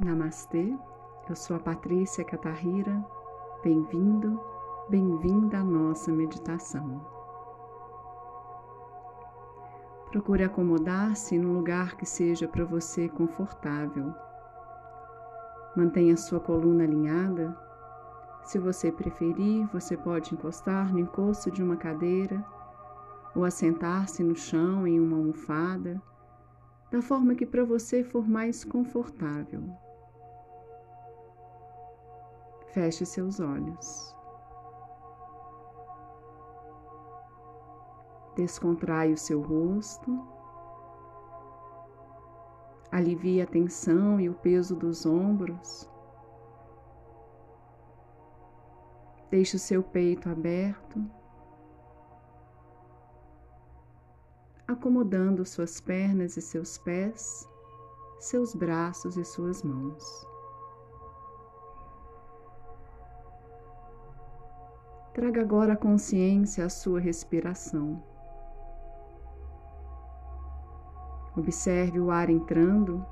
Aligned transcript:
Namastê, 0.00 0.72
eu 1.28 1.34
sou 1.34 1.56
a 1.56 1.58
Patrícia 1.58 2.24
Catarrira. 2.24 3.04
Bem-vindo, 3.64 4.40
bem-vinda 4.88 5.58
à 5.58 5.64
nossa 5.64 6.12
meditação. 6.12 7.04
Procure 10.12 10.44
acomodar-se 10.44 11.36
num 11.36 11.52
lugar 11.52 11.96
que 11.96 12.06
seja 12.06 12.46
para 12.46 12.64
você 12.64 13.08
confortável. 13.08 14.14
Mantenha 15.76 16.16
sua 16.16 16.38
coluna 16.38 16.84
alinhada. 16.84 17.58
Se 18.44 18.56
você 18.56 18.92
preferir, 18.92 19.66
você 19.72 19.96
pode 19.96 20.32
encostar 20.32 20.92
no 20.92 21.00
encosto 21.00 21.50
de 21.50 21.60
uma 21.60 21.76
cadeira 21.76 22.44
ou 23.34 23.44
assentar-se 23.44 24.22
no 24.22 24.36
chão 24.36 24.86
em 24.86 25.00
uma 25.00 25.16
almofada, 25.16 26.00
da 26.88 27.02
forma 27.02 27.34
que 27.34 27.44
para 27.44 27.64
você 27.64 28.04
for 28.04 28.26
mais 28.28 28.64
confortável. 28.64 29.87
Feche 32.78 33.04
seus 33.04 33.40
olhos. 33.40 34.16
Descontrai 38.36 39.12
o 39.12 39.18
seu 39.18 39.42
rosto. 39.42 40.24
Alivie 42.92 43.42
a 43.42 43.46
tensão 43.48 44.20
e 44.20 44.28
o 44.28 44.34
peso 44.34 44.76
dos 44.76 45.04
ombros. 45.04 45.90
Deixe 49.28 49.56
o 49.56 49.58
seu 49.58 49.82
peito 49.82 50.28
aberto, 50.28 51.04
acomodando 54.68 55.44
suas 55.44 55.80
pernas 55.80 56.36
e 56.36 56.40
seus 56.40 56.78
pés, 56.78 57.44
seus 58.20 58.54
braços 58.54 59.16
e 59.16 59.24
suas 59.24 59.64
mãos. 59.64 60.37
Traga 65.18 65.40
agora 65.40 65.72
a 65.72 65.76
consciência 65.76 66.64
à 66.64 66.68
sua 66.68 67.00
respiração. 67.00 68.00
Observe 71.36 71.98
o 71.98 72.08
ar 72.08 72.30
entrando, 72.30 73.04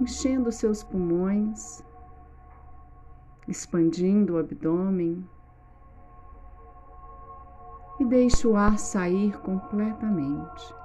enchendo 0.00 0.50
seus 0.50 0.82
pulmões, 0.82 1.84
expandindo 3.46 4.34
o 4.34 4.38
abdômen 4.38 5.24
e 8.00 8.04
deixe 8.04 8.48
o 8.48 8.56
ar 8.56 8.76
sair 8.76 9.38
completamente. 9.38 10.83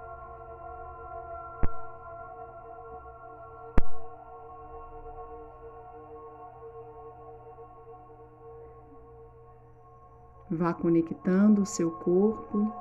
Vá 10.51 10.73
conectando 10.73 11.61
o 11.61 11.65
seu 11.65 11.91
corpo 11.91 12.73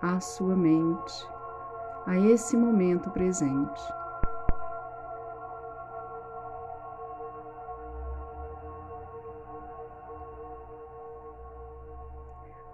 à 0.00 0.18
sua 0.18 0.56
mente, 0.56 1.28
a 2.06 2.16
esse 2.16 2.56
momento 2.56 3.10
presente. 3.10 3.82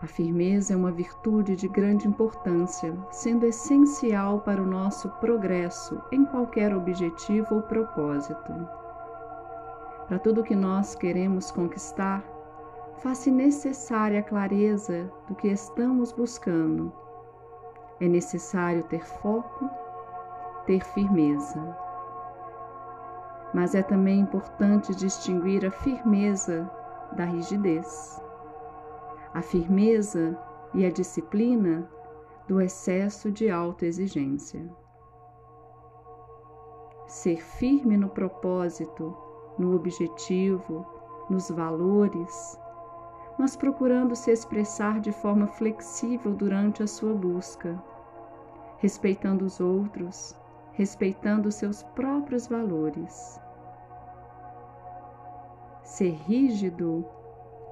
A 0.01 0.07
firmeza 0.07 0.75
é 0.75 0.77
uma 0.77 0.93
virtude 0.93 1.57
de 1.57 1.67
grande 1.67 2.07
importância, 2.07 2.97
sendo 3.11 3.45
essencial 3.45 4.41
para 4.41 4.63
o 4.63 4.67
nosso 4.67 5.09
progresso 5.21 6.01
em 6.13 6.25
qualquer 6.25 6.73
objetivo 6.75 7.57
ou 7.57 7.63
propósito. 7.63 8.53
Para 10.07 10.19
tudo 10.19 10.43
que 10.45 10.55
nós 10.57 10.95
queremos 10.95 11.51
conquistar, 11.51 12.32
faz-se 13.03 13.33
necessária 13.33 14.21
a 14.21 14.23
clareza 14.23 15.13
do 15.27 15.35
que 15.35 15.49
estamos 15.49 16.13
buscando. 16.13 16.93
É 18.01 18.07
necessário 18.07 18.85
ter 18.85 19.05
foco, 19.05 19.69
ter 20.67 20.85
firmeza. 20.85 21.77
Mas 23.53 23.75
é 23.75 23.83
também 23.83 24.21
importante 24.21 24.95
distinguir 24.95 25.67
a 25.67 25.71
firmeza 25.71 26.71
da 27.17 27.25
rigidez, 27.25 28.23
a 29.35 29.43
firmeza 29.43 30.39
e 30.73 30.87
a 30.87 30.91
disciplina 30.91 31.91
do 32.47 32.61
excesso 32.61 33.33
de 33.33 33.51
autoexigência. 33.51 34.65
Ser 37.09 37.43
firme 37.43 37.97
no 37.97 38.09
propósito, 38.09 39.15
no 39.59 39.75
objetivo, 39.75 40.87
nos 41.29 41.51
valores, 41.51 42.59
mas 43.43 43.57
procurando 43.57 44.15
se 44.15 44.31
expressar 44.31 45.01
de 45.01 45.11
forma 45.11 45.49
flexível 45.49 46.33
durante 46.33 46.81
a 46.81 46.87
sua 46.87 47.13
busca, 47.13 47.77
respeitando 48.79 49.45
os 49.45 49.59
outros, 49.59 50.39
respeitando 50.75 51.51
seus 51.51 51.83
próprios 51.83 52.47
valores. 52.47 53.41
Ser 55.83 56.13
rígido 56.13 57.05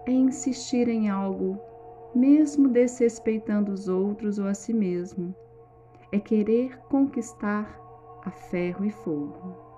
é 0.06 0.10
insistir 0.10 0.88
em 0.88 1.08
algo, 1.08 1.56
mesmo 2.12 2.68
desrespeitando 2.68 3.70
os 3.70 3.86
outros 3.86 4.40
ou 4.40 4.48
a 4.48 4.54
si 4.54 4.72
mesmo, 4.72 5.32
é 6.10 6.18
querer 6.18 6.80
conquistar 6.88 7.80
a 8.24 8.30
ferro 8.32 8.84
e 8.84 8.90
fogo. 8.90 9.69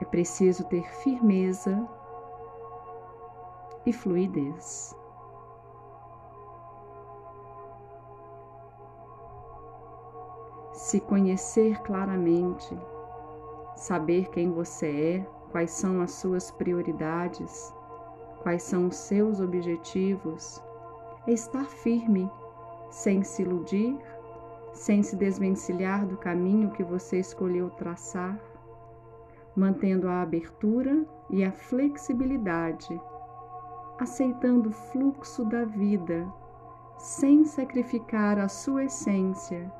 É 0.00 0.04
preciso 0.04 0.64
ter 0.64 0.84
firmeza 1.02 1.86
e 3.84 3.92
fluidez. 3.92 4.94
Se 10.72 11.00
conhecer 11.00 11.80
claramente, 11.82 12.78
saber 13.74 14.28
quem 14.30 14.52
você 14.52 14.86
é, 14.86 15.26
quais 15.50 15.72
são 15.72 16.00
as 16.00 16.12
suas 16.12 16.50
prioridades, 16.50 17.74
quais 18.42 18.62
são 18.62 18.86
os 18.86 18.96
seus 18.96 19.40
objetivos, 19.40 20.62
é 21.26 21.32
estar 21.32 21.64
firme, 21.64 22.30
sem 22.90 23.22
se 23.22 23.42
iludir, 23.42 23.98
sem 24.72 25.02
se 25.02 25.16
desvencilhar 25.16 26.06
do 26.06 26.16
caminho 26.16 26.70
que 26.70 26.84
você 26.84 27.18
escolheu 27.18 27.68
traçar 27.70 28.38
mantendo 29.58 30.08
a 30.08 30.22
abertura 30.22 31.04
e 31.30 31.44
a 31.44 31.50
flexibilidade, 31.50 33.00
aceitando 33.98 34.68
o 34.68 34.72
fluxo 34.72 35.44
da 35.44 35.64
vida, 35.64 36.26
sem 36.98 37.44
sacrificar 37.44 38.38
a 38.38 38.48
sua 38.48 38.84
essência 38.84 39.70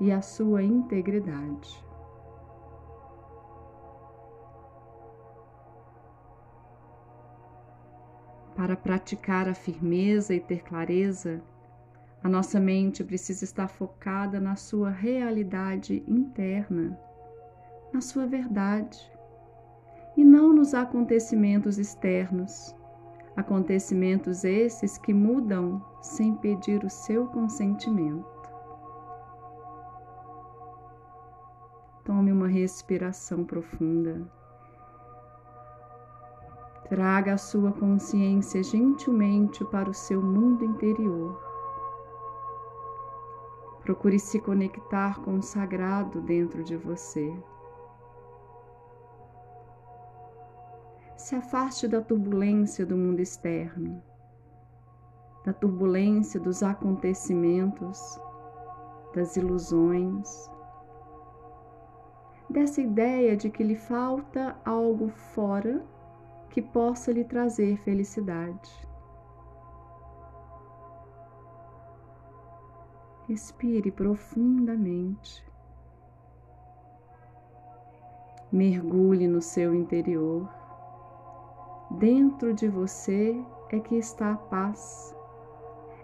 e 0.00 0.12
a 0.12 0.22
sua 0.22 0.62
integridade. 0.62 1.84
Para 8.56 8.76
praticar 8.76 9.48
a 9.48 9.54
firmeza 9.54 10.32
e 10.32 10.40
ter 10.40 10.62
clareza, 10.62 11.42
a 12.22 12.28
nossa 12.28 12.60
mente 12.60 13.02
precisa 13.02 13.44
estar 13.44 13.68
focada 13.68 14.40
na 14.40 14.56
sua 14.56 14.90
realidade 14.90 16.04
interna, 16.06 16.98
na 17.92 18.00
sua 18.00 18.26
verdade, 18.26 19.13
e 20.16 20.24
não 20.24 20.52
nos 20.52 20.74
acontecimentos 20.74 21.78
externos, 21.78 22.74
acontecimentos 23.36 24.44
esses 24.44 24.96
que 24.98 25.12
mudam 25.12 25.84
sem 26.00 26.34
pedir 26.36 26.84
o 26.84 26.90
seu 26.90 27.26
consentimento. 27.26 28.34
Tome 32.04 32.30
uma 32.30 32.48
respiração 32.48 33.44
profunda. 33.44 34.30
Traga 36.88 37.32
a 37.32 37.38
sua 37.38 37.72
consciência 37.72 38.62
gentilmente 38.62 39.64
para 39.64 39.88
o 39.88 39.94
seu 39.94 40.22
mundo 40.22 40.64
interior. 40.64 41.42
Procure 43.80 44.18
se 44.18 44.38
conectar 44.38 45.20
com 45.22 45.38
o 45.38 45.42
sagrado 45.42 46.20
dentro 46.20 46.62
de 46.62 46.76
você. 46.76 47.34
Se 51.16 51.34
afaste 51.34 51.88
da 51.88 52.00
turbulência 52.00 52.84
do 52.84 52.96
mundo 52.96 53.20
externo, 53.20 54.02
da 55.44 55.52
turbulência 55.52 56.40
dos 56.40 56.62
acontecimentos, 56.62 58.20
das 59.14 59.36
ilusões, 59.36 60.50
dessa 62.48 62.80
ideia 62.80 63.36
de 63.36 63.50
que 63.50 63.62
lhe 63.62 63.76
falta 63.76 64.56
algo 64.64 65.08
fora 65.08 65.84
que 66.50 66.60
possa 66.60 67.12
lhe 67.12 67.24
trazer 67.24 67.76
felicidade. 67.78 68.70
Respire 73.26 73.90
profundamente 73.90 75.44
Mergulhe 78.54 79.26
no 79.26 79.42
seu 79.42 79.74
interior. 79.74 80.48
Dentro 81.98 82.52
de 82.52 82.68
você 82.68 83.40
é 83.70 83.78
que 83.78 83.94
está 83.96 84.32
a 84.32 84.36
paz. 84.36 85.14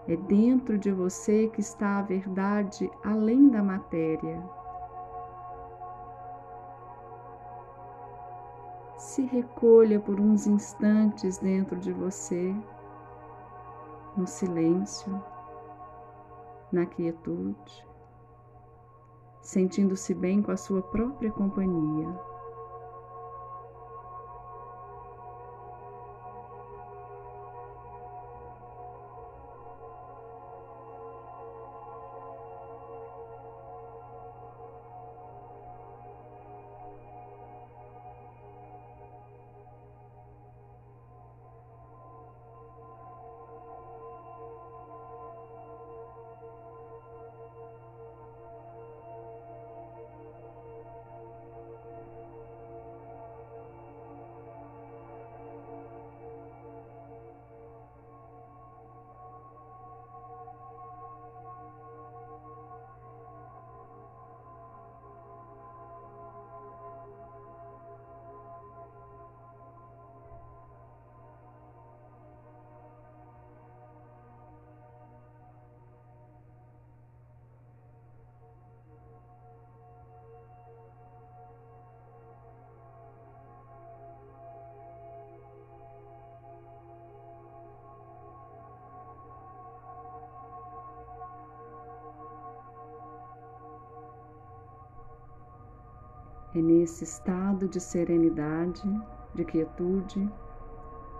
É 0.07 0.15
dentro 0.15 0.77
de 0.77 0.89
você 0.89 1.49
que 1.49 1.59
está 1.59 1.99
a 1.99 2.01
verdade 2.01 2.89
além 3.03 3.49
da 3.49 3.61
matéria. 3.61 4.41
Se 8.97 9.23
recolha 9.23 9.99
por 9.99 10.17
uns 10.17 10.47
instantes 10.47 11.37
dentro 11.39 11.77
de 11.77 11.91
você, 11.91 12.55
no 14.15 14.25
silêncio, 14.25 15.21
na 16.71 16.85
quietude, 16.85 17.85
sentindo-se 19.41 20.13
bem 20.13 20.41
com 20.41 20.51
a 20.51 20.57
sua 20.57 20.81
própria 20.81 21.31
companhia. 21.31 22.30
É 96.53 96.61
nesse 96.61 97.05
estado 97.05 97.67
de 97.67 97.79
serenidade, 97.79 98.83
de 99.33 99.45
quietude, 99.45 100.29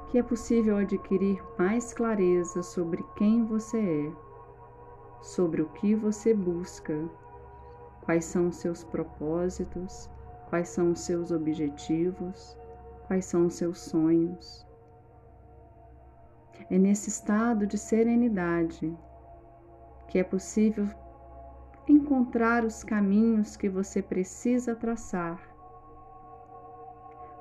que 0.10 0.18
é 0.18 0.24
possível 0.24 0.76
adquirir 0.76 1.42
mais 1.58 1.94
clareza 1.94 2.62
sobre 2.62 3.02
quem 3.16 3.46
você 3.46 3.80
é, 3.80 4.12
sobre 5.22 5.62
o 5.62 5.70
que 5.70 5.96
você 5.96 6.34
busca, 6.34 7.10
quais 8.02 8.26
são 8.26 8.50
os 8.50 8.58
seus 8.58 8.84
propósitos, 8.84 10.10
quais 10.50 10.68
são 10.68 10.92
os 10.92 11.00
seus 11.00 11.32
objetivos, 11.32 12.58
quais 13.08 13.24
são 13.26 13.46
os 13.46 13.54
seus 13.54 13.80
sonhos. 13.80 14.68
É 16.70 16.78
nesse 16.78 17.10
estado 17.10 17.66
de 17.66 17.78
serenidade 17.78 18.94
que 20.10 20.20
é 20.20 20.24
possível 20.26 20.90
encontrar 21.88 22.64
os 22.64 22.84
caminhos 22.84 23.56
que 23.56 23.70
você 23.70 24.02
precisa 24.02 24.76
traçar, 24.76 25.42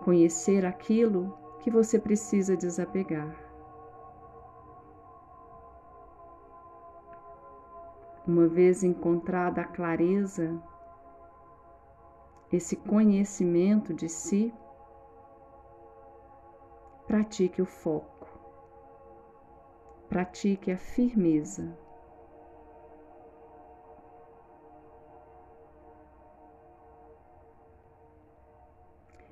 conhecer 0.05 0.65
aquilo 0.65 1.37
que 1.61 1.71
você 1.71 1.99
precisa 1.99 2.57
desapegar. 2.57 3.37
Uma 8.27 8.47
vez 8.47 8.83
encontrada 8.83 9.63
a 9.63 9.65
clareza, 9.65 10.63
esse 12.53 12.77
conhecimento 12.77 13.93
de 13.93 14.09
si, 14.09 14.55
pratique 17.07 17.61
o 17.61 17.67
foco, 17.67 18.29
pratique 20.09 20.71
a 20.71 20.77
firmeza. 20.77 21.77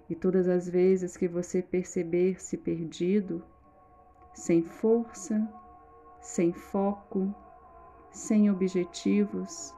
E 0.09 0.15
todas 0.15 0.49
as 0.49 0.69
vezes 0.69 1.17
que 1.17 1.29
você 1.29 1.61
perceber-se 1.61 2.57
perdido, 2.57 3.45
sem 4.33 4.63
força, 4.63 5.47
sem 6.21 6.53
foco, 6.53 7.35
sem 8.11 8.51
objetivos, 8.51 9.75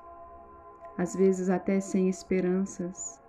às 0.97 1.17
vezes 1.17 1.51
até 1.51 1.81
sem 1.81 2.09
esperanças, 2.09 3.21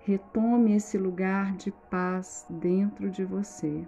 retome 0.00 0.74
esse 0.74 0.98
lugar 0.98 1.54
de 1.56 1.70
paz 1.70 2.44
dentro 2.50 3.08
de 3.08 3.24
você. 3.24 3.86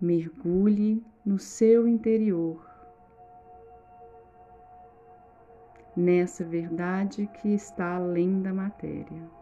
Mergulhe 0.00 1.04
no 1.24 1.38
seu 1.38 1.86
interior 1.88 2.71
nessa 5.96 6.44
verdade 6.44 7.26
que 7.28 7.48
está 7.48 7.96
além 7.96 8.42
da 8.42 8.52
matéria. 8.52 9.41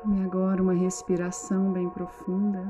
Tome 0.00 0.24
agora 0.24 0.62
uma 0.62 0.72
respiração 0.72 1.74
bem 1.74 1.90
profunda. 1.90 2.64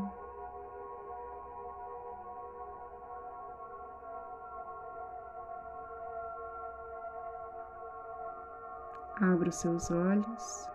Abra 9.20 9.48
os 9.48 9.54
seus 9.54 9.92
olhos 9.92 10.68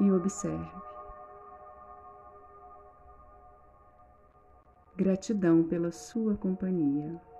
e 0.00 0.10
observe. 0.10 0.82
Gratidão 4.96 5.62
pela 5.62 5.92
sua 5.92 6.36
companhia. 6.36 7.31